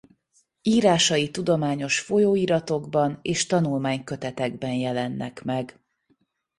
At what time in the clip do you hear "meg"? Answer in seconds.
5.43-5.81